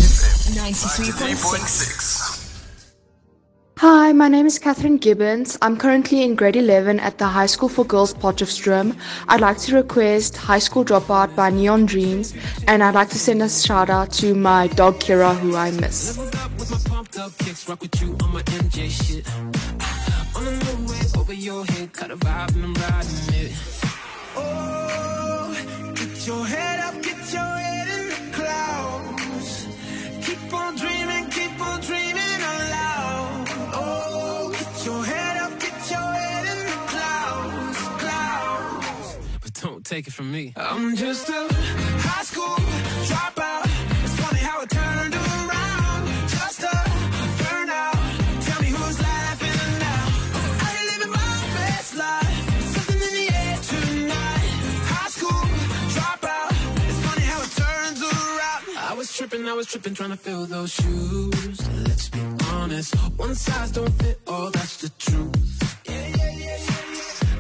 93.6. 0.56 2.64
Hi, 3.76 4.12
my 4.14 4.28
name 4.28 4.46
is 4.46 4.58
Catherine 4.58 4.96
Gibbons. 4.96 5.58
I'm 5.60 5.76
currently 5.76 6.22
in 6.22 6.34
grade 6.34 6.56
11 6.56 6.98
at 6.98 7.18
the 7.18 7.26
High 7.26 7.44
School 7.44 7.68
for 7.68 7.84
Girls 7.84 8.14
Potchefstroom. 8.14 8.96
I'd 9.28 9.42
like 9.42 9.58
to 9.58 9.74
request 9.74 10.38
High 10.38 10.60
School 10.60 10.82
Dropout 10.82 11.36
by 11.36 11.50
Neon 11.50 11.84
Dreams, 11.84 12.32
and 12.66 12.82
I'd 12.82 12.94
like 12.94 13.10
to 13.10 13.18
send 13.18 13.42
a 13.42 13.50
shout 13.50 13.90
out 13.90 14.12
to 14.12 14.34
my 14.34 14.68
dog 14.68 14.98
Kira, 14.98 15.36
who 15.36 15.54
I 15.54 15.70
miss. 15.72 16.16
With 16.16 16.70
my 16.70 16.78
pumped 16.88 17.18
up 17.18 17.36
kicks, 17.36 17.68
rock 17.68 17.82
with 17.82 18.00
you 18.00 18.16
on 18.22 18.32
my 18.32 18.42
MJ 18.44 18.88
shit. 18.88 19.28
On 20.34 20.42
the 20.42 20.52
new 20.52 20.86
way 20.90 21.00
over 21.18 21.34
your 21.34 21.66
head, 21.66 21.92
cut 21.92 22.10
a 22.10 22.16
vibe 22.16 22.54
and 22.54 22.64
I'm 22.64 22.72
riding 22.72 23.10
it. 23.44 23.52
Oh, 24.36 25.52
get 25.94 26.26
your 26.26 26.46
head 26.46 26.80
up, 26.80 26.94
get 27.02 27.30
your 27.34 27.57
take 39.88 40.06
it 40.06 40.12
from 40.12 40.30
me. 40.30 40.52
I'm 40.54 40.96
just 40.96 41.30
a 41.30 41.48
high 42.06 42.22
school 42.22 42.56
dropout. 43.08 43.64
It's 44.04 44.16
funny 44.20 44.40
how 44.40 44.60
it 44.60 44.68
turned 44.68 45.14
around. 45.14 46.00
Just 46.28 46.62
a 46.62 46.76
burnout. 47.40 47.96
Tell 48.46 48.60
me 48.60 48.68
who's 48.68 49.00
laughing 49.00 49.78
now. 49.86 50.04
I 50.66 50.68
ain't 50.76 50.86
living 50.92 51.12
my 51.20 51.34
best 51.56 51.96
life. 51.96 52.36
Something 52.74 53.00
in 53.08 53.14
the 53.20 53.28
air 53.32 53.56
tonight. 53.72 54.48
High 54.92 55.08
school 55.16 55.42
dropout. 55.94 56.50
It's 56.86 57.00
funny 57.06 57.24
how 57.32 57.40
it 57.46 57.52
turns 57.62 58.00
around. 58.02 58.62
I 58.90 58.94
was 58.94 59.16
tripping, 59.16 59.48
I 59.48 59.54
was 59.54 59.66
tripping, 59.68 59.94
trying 59.94 60.10
to 60.10 60.18
fill 60.18 60.44
those 60.44 60.70
shoes. 60.70 61.58
Let's 61.88 62.10
be 62.10 62.20
honest, 62.52 62.94
one 63.16 63.34
size 63.34 63.70
don't 63.70 63.94
fit 64.02 64.20
all, 64.26 64.50
that's 64.50 64.76
the 64.82 64.90
truth. 64.98 65.77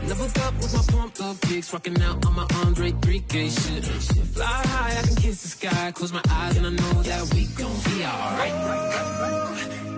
Leveled 0.08 0.38
up 0.38 0.54
with 0.54 0.72
my 0.72 0.82
pumped 0.90 1.20
up 1.20 1.38
kicks, 1.42 1.70
rocking 1.70 2.00
out 2.02 2.24
on 2.24 2.34
my 2.34 2.46
Andre 2.64 2.92
3K 2.92 3.50
shit. 3.50 3.84
Fly 3.84 4.46
high, 4.46 4.98
I 4.98 5.02
can 5.02 5.16
kiss 5.16 5.42
the 5.42 5.48
sky, 5.48 5.92
close 5.92 6.12
my 6.14 6.22
eyes, 6.30 6.56
and 6.56 6.66
I 6.66 6.70
know 6.70 7.02
that 7.02 7.34
we 7.34 7.44
gon' 7.44 7.80
be 7.84 8.02
alright. 8.06 8.54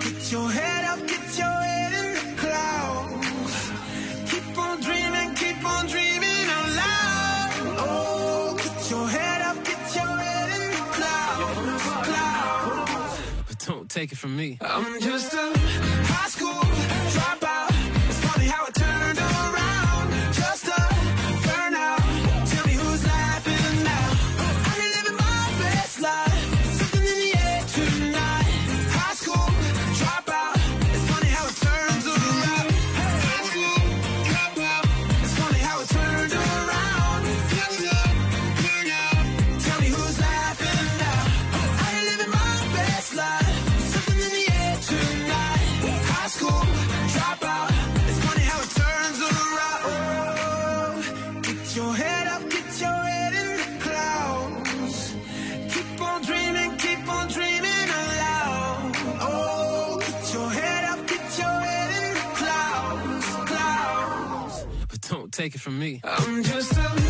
Get 0.01 0.33
your 0.33 0.51
head 0.51 0.85
up, 0.87 1.07
get 1.07 1.39
your 1.39 1.47
head 1.47 1.93
in 1.93 2.15
the 2.15 2.21
clouds. 2.43 3.71
Keep 4.33 4.59
on 4.59 4.81
dreaming, 4.81 5.35
keep 5.37 5.65
on 5.65 5.87
dreaming 5.87 6.45
out 6.57 6.69
loud. 6.81 7.51
Oh, 7.79 8.57
get 8.57 8.91
your 8.91 9.07
head 9.09 9.43
up, 9.43 9.65
get 9.65 9.95
your 9.95 10.17
head 10.25 10.49
in 10.61 10.71
the 10.73 10.77
clouds, 10.99 11.83
clouds. 12.09 13.21
But 13.47 13.59
don't 13.65 13.89
take 13.89 14.11
it 14.11 14.19
from 14.19 14.37
me. 14.37 14.59
I'm 14.61 15.01
just 15.01 15.33
a 15.35 15.53
high 15.57 16.29
school 16.29 16.70
take 65.51 65.57
it 65.57 65.63
from 65.63 65.79
me. 65.81 66.01
I'm 66.05 66.45
just 66.45 66.77
a 66.77 67.10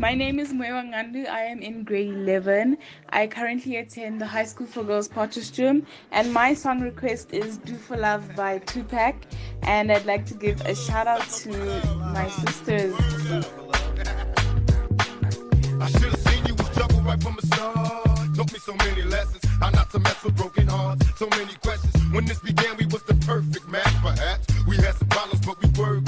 My 0.00 0.14
name 0.14 0.38
is 0.38 0.52
Mwewa 0.52 0.84
Ngandu. 0.84 1.26
I 1.26 1.42
am 1.42 1.58
in 1.58 1.82
grade 1.82 2.14
11. 2.14 2.78
I 3.08 3.26
currently 3.26 3.78
attend 3.78 4.20
the 4.20 4.26
High 4.26 4.44
School 4.44 4.68
for 4.68 4.84
Girls 4.84 5.08
Potchefstroom, 5.08 5.84
and 6.12 6.32
my 6.32 6.54
song 6.54 6.80
request 6.80 7.32
is 7.32 7.58
"Do 7.58 7.74
for 7.74 7.96
Love" 7.96 8.36
by 8.36 8.58
Tupac. 8.58 9.16
And 9.62 9.90
I'd 9.90 10.06
like 10.06 10.24
to 10.26 10.34
give 10.34 10.60
a 10.66 10.76
shout 10.76 11.08
out 11.08 11.28
to 11.42 11.50
my 12.14 12.28
sisters. 12.28 12.94
I 15.80 15.90
should 15.90 16.12
have 16.14 16.20
seen 16.20 16.46
you 16.46 16.54
was 16.54 16.68
trouble 16.76 17.00
right 17.00 17.20
from 17.20 17.34
the 17.34 17.46
start. 17.48 18.36
Taught 18.36 18.52
me 18.52 18.58
so 18.60 18.76
many 18.76 19.02
lessons. 19.02 19.42
How 19.58 19.70
not 19.70 19.90
to 19.90 19.98
mess 19.98 20.22
with 20.22 20.36
broken 20.36 20.68
hearts. 20.68 21.04
So 21.18 21.28
many 21.30 21.54
questions. 21.60 21.94
When 22.12 22.24
this 22.24 22.38
began, 22.38 22.76
we 22.76 22.86
was 22.86 23.02
the 23.02 23.14
perfect 23.26 23.68
match, 23.68 23.94
perhaps. 24.00 24.46
We 24.68 24.76
had 24.76 24.94
some 24.94 25.08
problems, 25.08 25.44
but 25.44 25.60
we 25.60 25.68
working 25.70 26.07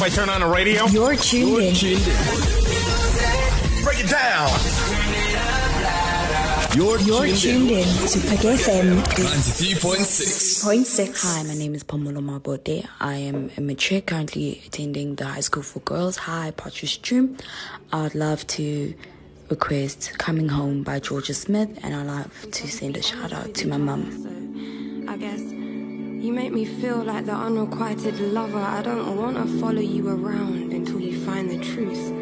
If 0.00 0.04
I 0.04 0.08
turn 0.08 0.30
on 0.30 0.40
the 0.40 0.46
radio? 0.46 0.86
You're 0.86 1.14
tuned 1.14 1.58
in. 1.58 1.74
Break 3.84 4.00
it 4.00 4.08
down. 4.08 4.48
You're, 6.74 6.98
You're 7.00 7.36
tuned 7.36 7.70
in 7.70 7.84
to 7.84 8.18
PUK 8.30 8.40
FM 8.56 9.02
93.6. 9.02 10.64
93.6. 10.64 11.22
Hi, 11.22 11.42
my 11.42 11.52
name 11.52 11.74
is 11.74 11.84
Pomolo 11.84 12.22
Mabote. 12.22 12.88
I 12.98 13.14
am 13.16 13.50
a 13.58 13.60
mature 13.60 14.00
currently 14.00 14.62
attending 14.66 15.16
the 15.16 15.26
High 15.26 15.40
School 15.40 15.62
for 15.62 15.80
Girls 15.80 16.16
High 16.16 16.52
Potchefstroom. 16.52 17.38
I'd 17.92 18.14
love 18.14 18.46
to 18.46 18.94
request 19.50 20.16
Coming 20.16 20.48
Home 20.48 20.82
by 20.82 21.00
Jorja 21.00 21.34
Smith 21.34 21.78
and 21.82 21.94
I'd 21.94 22.06
love 22.06 22.46
to 22.52 22.68
send 22.68 22.96
a 22.96 23.02
shout 23.02 23.34
out 23.34 23.52
to 23.52 23.68
my 23.68 23.76
mum. 23.76 25.04
I 25.06 25.18
guess 25.18 25.59
you 26.20 26.34
make 26.34 26.52
me 26.52 26.66
feel 26.66 26.98
like 26.98 27.24
the 27.24 27.32
unrequited 27.32 28.20
lover. 28.20 28.58
I 28.58 28.82
don't 28.82 29.16
wanna 29.16 29.46
follow 29.58 29.80
you 29.80 30.06
around 30.06 30.70
until 30.70 31.00
you 31.00 31.18
find 31.24 31.50
the 31.50 31.58
truth. 31.64 32.12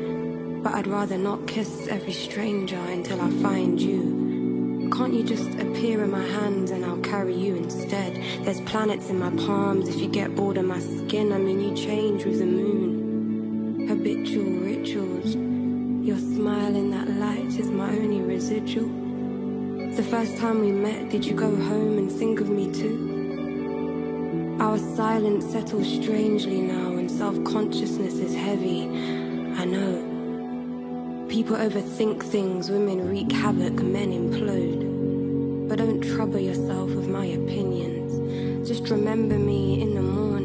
But 0.63 0.75
I'd 0.75 0.87
rather 0.87 1.19
not 1.19 1.49
kiss 1.49 1.89
every 1.89 2.13
stranger 2.13 2.79
until 2.79 3.21
I 3.21 3.29
find 3.43 3.81
you. 3.81 4.89
Can't 4.95 5.13
you 5.13 5.25
just 5.25 5.49
appear 5.55 6.05
in 6.05 6.13
my 6.13 6.25
hands 6.25 6.71
and 6.71 6.85
I'll 6.85 7.01
carry 7.01 7.35
you 7.35 7.57
instead? 7.57 8.15
There's 8.45 8.61
planets 8.61 9.11
in 9.11 9.19
my 9.19 9.31
palms. 9.31 9.89
If 9.89 9.97
you 9.97 10.07
get 10.07 10.37
bored 10.37 10.59
of 10.59 10.65
my 10.65 10.79
skin, 10.79 11.33
I 11.33 11.39
mean, 11.39 11.61
you 11.61 11.75
change 11.75 12.25
with 12.25 12.39
the 12.39 12.47
moon. 12.47 13.89
Habitual 13.89 14.61
rituals. 14.61 15.35
Your 16.07 16.19
smile 16.19 16.77
in 16.77 16.93
that 16.93 17.11
light 17.17 17.59
is 17.59 17.69
my 17.69 17.91
only 17.91 18.21
residual. 18.21 18.89
The 19.97 20.05
first 20.05 20.37
time 20.37 20.61
we 20.61 20.71
met, 20.71 21.11
did 21.11 21.25
you 21.25 21.35
go 21.35 21.51
home 21.51 21.99
and 21.99 22.13
think 22.13 22.41
of 22.41 22.49
me 22.49 22.73
too? 22.73 23.18
Our 24.61 24.77
silence 24.79 25.45
settles 25.53 25.87
strangely 25.87 26.61
now, 26.61 26.97
and 26.97 27.09
self 27.09 27.43
consciousness 27.45 28.15
is 28.15 28.35
heavy. 28.35 28.89
I 29.57 29.65
know. 29.65 31.27
People 31.29 31.57
overthink 31.57 32.25
things, 32.25 32.69
women 32.69 33.09
wreak 33.09 33.31
havoc, 33.31 33.75
men 33.75 34.11
implode. 34.11 35.69
But 35.69 35.79
don't 35.79 36.01
trouble 36.01 36.41
yourself 36.41 36.91
with 36.91 37.09
my 37.09 37.27
opinions. 37.27 38.69
Just 38.69 38.91
remember 38.91 39.39
me 39.39 39.81
in 39.81 39.95
the 39.95 40.03
morning 40.03 40.38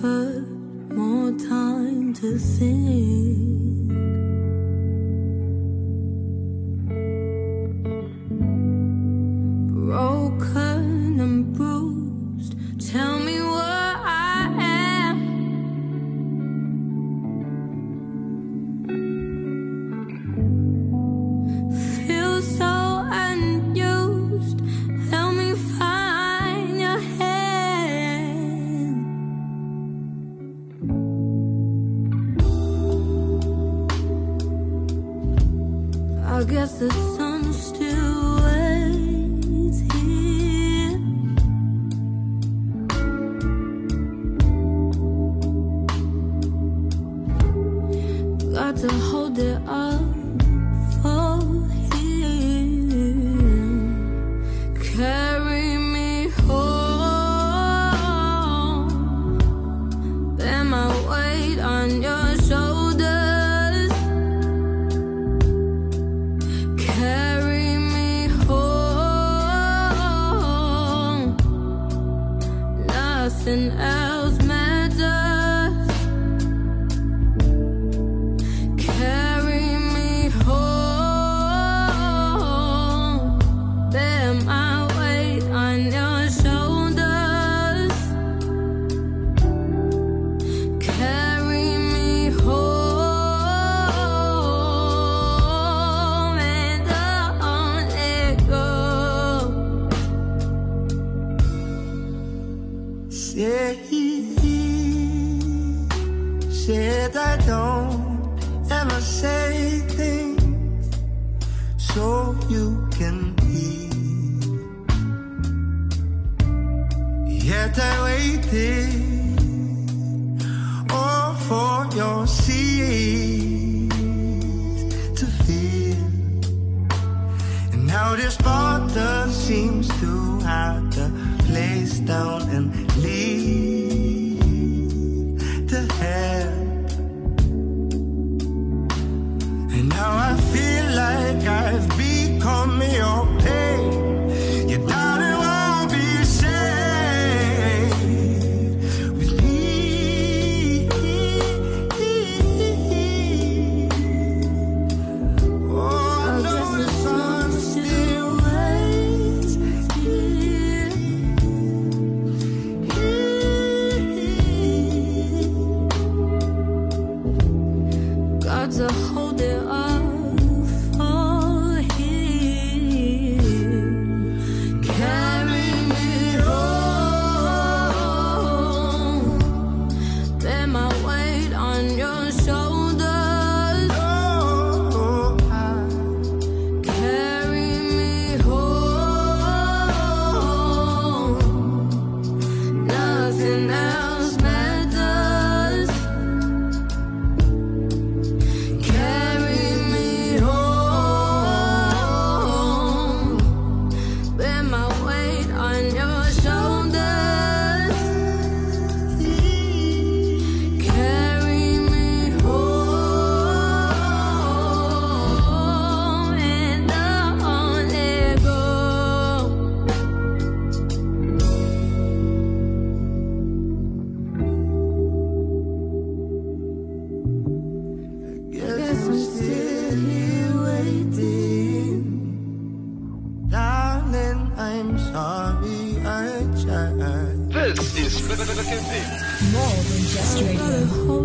comfort. 0.00 0.46
More 0.94 1.32
time 1.32 2.14
to 2.14 2.38
think. 2.38 4.27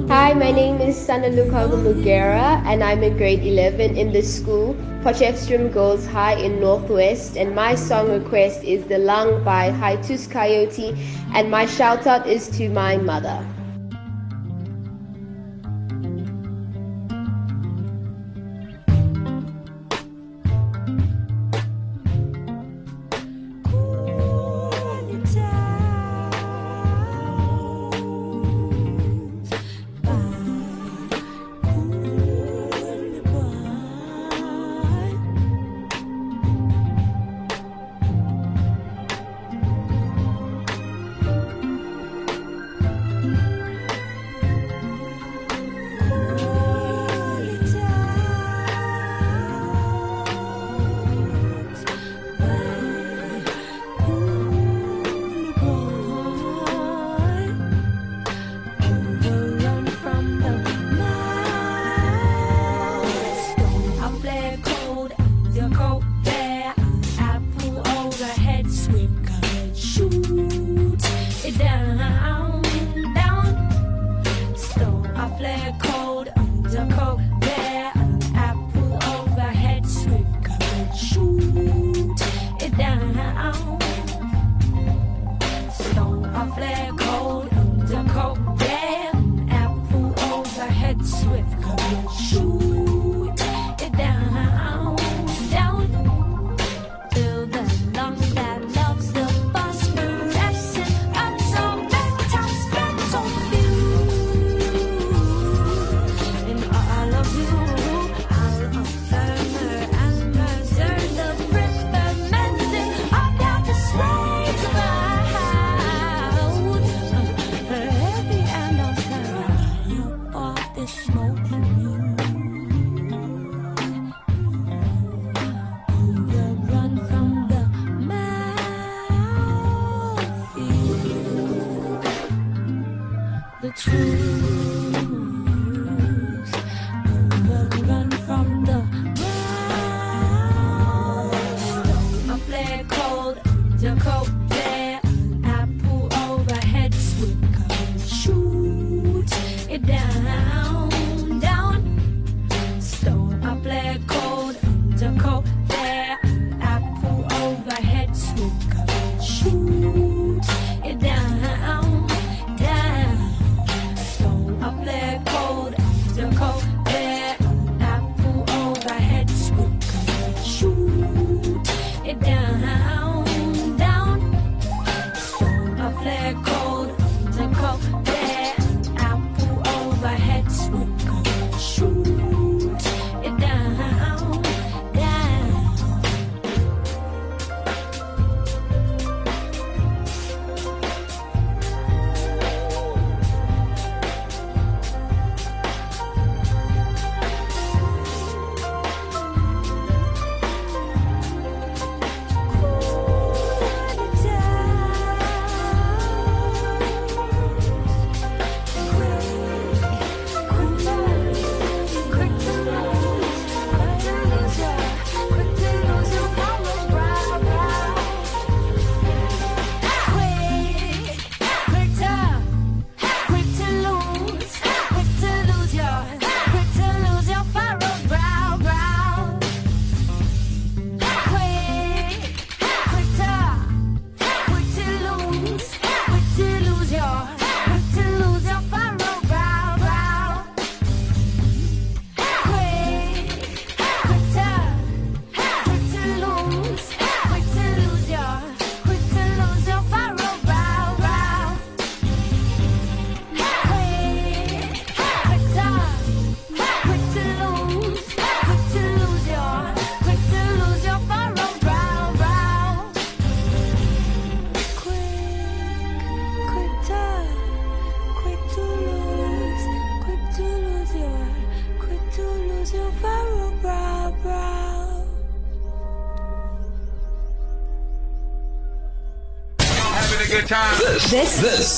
Hi, 0.10 0.34
my 0.34 0.52
name 0.52 0.82
is 0.82 0.98
Sanalukaga 0.98 1.78
Mugera 1.78 2.66
and 2.66 2.84
I'm 2.84 3.04
in 3.04 3.16
grade 3.16 3.44
11 3.46 3.96
in 3.96 4.12
the 4.12 4.24
school 4.24 4.74
Potchefstroom 5.04 5.72
Girls 5.72 6.08
High 6.08 6.34
in 6.34 6.60
Northwest. 6.60 7.38
And 7.38 7.54
my 7.54 7.76
song 7.76 8.10
request 8.10 8.64
is 8.64 8.86
The 8.86 8.98
Lung 8.98 9.44
by 9.44 9.70
Hiatus 9.70 10.26
Kaiyote 10.26 10.98
and 11.36 11.52
my 11.52 11.68
shout 11.68 12.08
out 12.08 12.26
is 12.26 12.50
to 12.58 12.70
my 12.70 12.98
mother. 12.98 13.46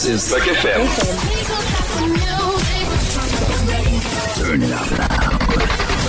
This, 0.06 0.32
is 0.32 0.38
PUK 0.38 0.44
FM. 0.54 0.82
Turn 4.38 4.62
it 4.62 4.72
up 4.72 4.92
now. 4.92 5.10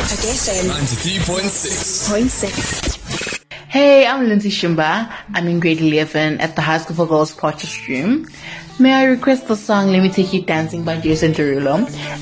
PUK 0.04 0.24
FM 0.36 0.68
93.6. 0.68 2.12
93.6. 2.28 3.40
Hey, 3.68 4.06
I'm 4.06 4.28
Lindsay 4.28 4.50
Shimba. 4.50 5.10
I'm 5.32 5.48
in 5.48 5.60
grade 5.60 5.80
11 5.80 6.42
at 6.42 6.56
the 6.56 6.60
High 6.60 6.76
School 6.76 6.96
for 6.96 7.06
Girls 7.06 7.34
Potchefstroom. 7.34 8.30
May 8.78 8.92
I 8.92 9.04
request 9.04 9.48
the 9.48 9.56
song 9.56 9.88
Let 9.88 10.02
Me 10.02 10.10
Take 10.10 10.34
You 10.34 10.42
Dancing 10.42 10.84
by 10.84 11.00
Jason 11.00 11.32
Derulo? 11.32 11.76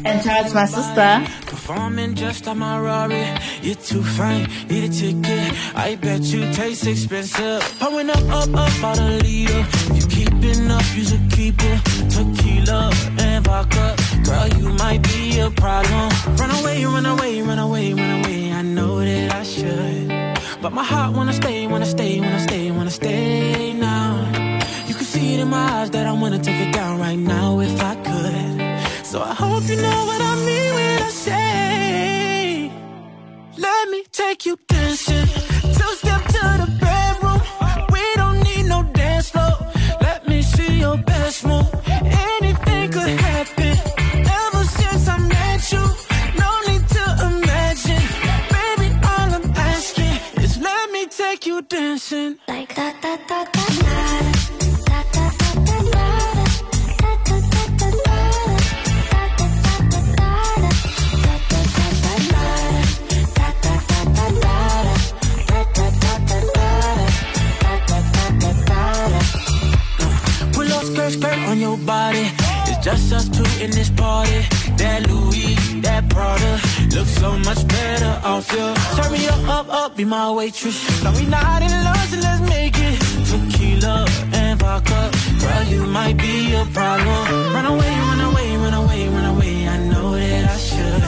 And 0.05 0.23
towards 0.23 0.55
my 0.55 0.67
sister. 0.67 1.27
Performing 1.47 2.15
just 2.15 2.47
like 2.47 2.57
my 2.57 2.79
Rari. 2.79 3.27
You're 3.61 3.75
too 3.75 4.05
fine, 4.05 4.49
need 4.69 4.85
a 4.85 4.89
ticket. 4.89 5.53
I 5.75 5.97
bet 5.97 6.21
you 6.21 6.53
taste 6.53 6.87
expensive. 6.87 7.61
Pouring 7.81 8.09
up, 8.09 8.23
up, 8.31 8.55
up 8.55 8.85
out 8.85 8.99
a 9.01 9.19
leader. 9.25 9.67
You 9.95 10.07
keeping 10.07 10.71
up, 10.71 10.85
you 10.95 11.05
should 11.05 11.29
keep 11.33 11.57
it. 11.59 11.81
Tequila 12.15 12.93
and 13.19 13.45
vodka. 13.45 13.97
Girl, 14.23 14.49
you 14.61 14.69
might 14.75 15.03
be 15.03 15.41
a 15.41 15.51
problem. 15.51 16.09
Run 16.37 16.53
away, 16.61 16.85
run 16.85 17.07
away, 17.07 17.43
run 17.43 17.59
away, 17.59 17.95
run 17.95 18.25
away. 18.25 18.53
I 18.53 18.63
know 18.63 19.01
that 19.01 19.35
I 19.35 19.43
should. 19.43 20.09
But 20.63 20.73
my 20.73 20.85
heart 20.85 21.17
wanna 21.17 21.33
stay, 21.33 21.67
wanna 21.67 21.85
stay, 21.85 22.21
wanna 22.21 22.41
stay, 22.41 22.71
wanna 22.71 22.91
stay 22.91 23.24
in 25.45 25.51
my 25.51 25.67
eyes 25.81 25.91
that 25.91 26.07
I 26.07 26.13
wanna 26.13 26.39
take 26.39 26.61
it 26.67 26.73
down 26.73 26.99
right 26.99 27.19
now 27.19 27.61
if 27.61 27.77
I 27.93 27.95
could. 28.09 29.07
So 29.11 29.17
I 29.23 29.35
hope 29.43 29.63
you 29.71 29.77
know 29.77 30.01
what 30.09 30.21
I 30.31 30.35
mean 30.49 30.71
when 30.77 31.03
I 31.09 31.11
say, 31.27 32.73
let 33.67 33.83
me 33.93 34.01
take 34.11 34.47
you 34.47 34.55
dancing. 34.69 35.27
Two 35.79 35.93
step 36.01 36.23
to 36.37 36.45
the 36.63 36.69
bedroom. 36.85 37.41
We 37.95 38.05
don't 38.21 38.41
need 38.49 38.65
no 38.75 38.83
dance 39.01 39.31
floor. 39.31 39.57
Let 40.07 40.21
me 40.31 40.43
see 40.43 40.73
your 40.85 40.97
best 40.97 41.47
move. 41.47 41.84
Skirt 71.85 71.93
on 71.93 72.15
your 72.15 72.25
body. 72.25 72.31
It's 72.67 72.85
just 72.85 73.13
us 73.13 73.29
two 73.29 73.65
in 73.65 73.71
this 73.71 73.91
party. 73.91 74.41
That 74.77 75.09
Louis, 75.09 75.55
that 75.83 76.09
Prada, 76.09 76.61
looks 76.95 77.15
so 77.21 77.39
much 77.39 77.67
better 77.69 78.21
off 78.25 78.51
you. 78.53 78.75
Turn 78.97 79.13
me 79.13 79.27
up, 79.29 79.49
up, 79.49 79.69
up, 79.69 79.97
be 79.97 80.05
my 80.05 80.31
waitress. 80.31 80.77
Now 81.03 81.13
we 81.15 81.27
not 81.27 81.63
in 81.63 81.71
love, 81.85 82.09
so 82.09 82.19
let's 82.19 82.41
make 82.49 82.77
it. 82.77 82.97
Tequila 83.29 84.07
and 84.33 84.59
vodka, 84.61 85.11
girl, 85.41 85.65
you 85.65 85.87
might 85.87 86.17
be 86.17 86.55
a 86.55 86.65
problem. 86.73 87.55
Run 87.55 87.67
away, 87.67 87.93
run 88.09 88.21
away, 88.21 88.57
run 88.57 88.75
away, 88.75 89.09
run 89.09 89.27
away. 89.37 89.69
I 89.69 89.77
know 89.91 90.13
that 90.13 90.45
I 90.51 90.57
should, 90.57 91.01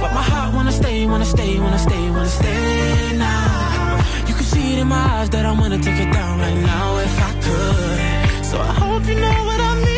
but 0.00 0.12
my 0.14 0.22
heart 0.22 0.54
wanna 0.54 0.72
stay, 0.72 1.06
wanna 1.06 1.24
stay, 1.24 1.58
wanna 1.58 1.78
stay, 1.78 2.10
wanna 2.10 2.28
stay 2.28 3.16
now. 3.16 3.98
You 4.28 4.34
can 4.34 4.44
see 4.44 4.74
it 4.74 4.78
in 4.80 4.88
my 4.88 5.02
eyes 5.16 5.30
that 5.30 5.44
I 5.44 5.52
wanna 5.52 5.78
take 5.78 6.00
it 6.00 6.12
down 6.12 6.38
right 6.40 6.60
now 6.72 6.98
if 6.98 7.14
I 7.28 7.32
could. 7.44 8.44
So 8.44 8.58
I 8.58 8.72
hope 8.82 9.06
you 9.06 9.14
know 9.14 9.44
what 9.48 9.60
I 9.60 9.74
mean 9.84 9.97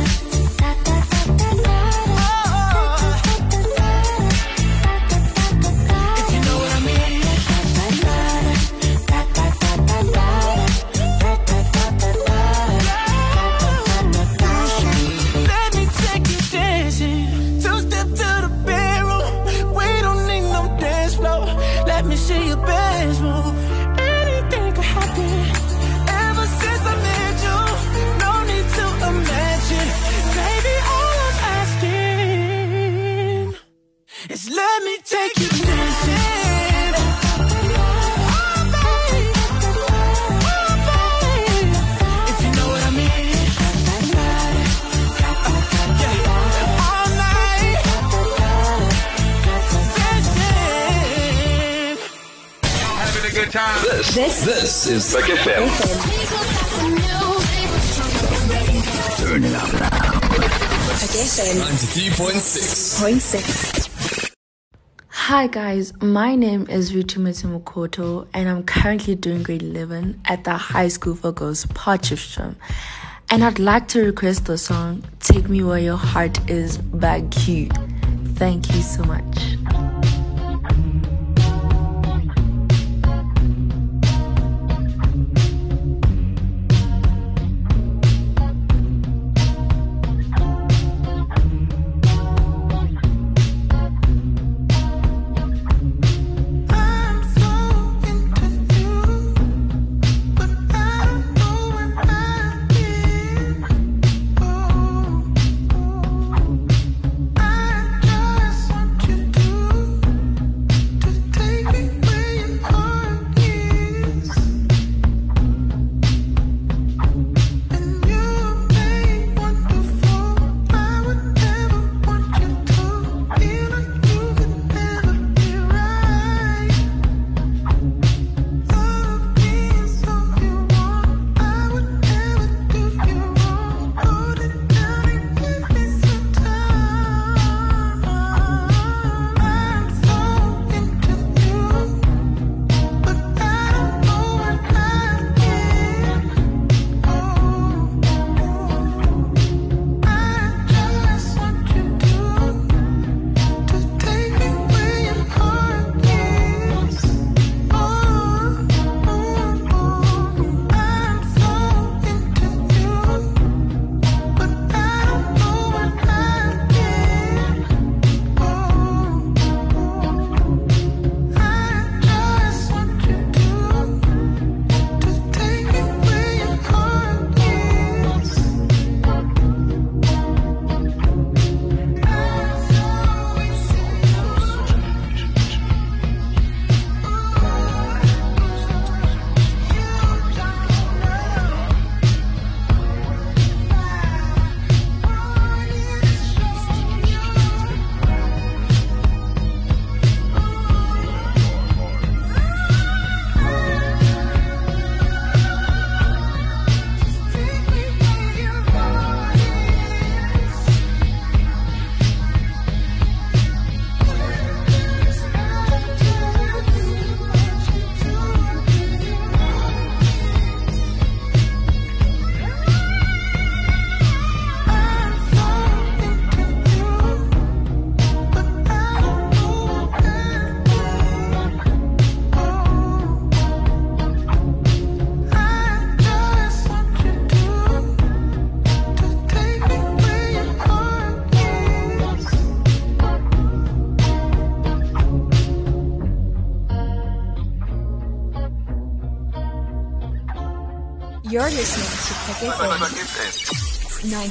is 54.91 55.15
FM. 55.15 55.67
Turn 59.17 59.43
it 59.45 59.55
up 59.55 59.69
93.6. 61.55 64.35
Hi 65.07 65.47
guys, 65.47 65.93
my 66.01 66.35
name 66.35 66.67
is 66.69 66.91
Rutumete 66.91 67.45
Mukoto 67.45 68.27
and 68.33 68.49
I'm 68.49 68.63
currently 68.63 69.15
doing 69.15 69.43
grade 69.43 69.63
11 69.63 70.19
at 70.25 70.43
the 70.43 70.57
High 70.57 70.89
School 70.89 71.15
for 71.15 71.31
Girls 71.31 71.65
Potchefstroom. 71.67 72.55
And 73.29 73.45
I'd 73.45 73.59
like 73.59 73.87
to 73.89 74.03
request 74.03 74.45
the 74.45 74.57
song 74.57 75.05
Take 75.21 75.47
Me 75.47 75.63
Where 75.63 75.79
Your 75.79 75.95
Heart 75.95 76.49
Is 76.49 76.77
by 76.77 77.21
Q. 77.21 77.69
Thank 78.35 78.75
you 78.75 78.81
so 78.81 79.05
much. 79.05 79.55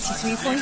93.7 0.00 0.59